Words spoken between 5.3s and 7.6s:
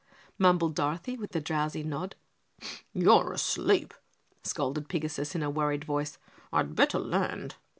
in a worried voice. "I'd better land."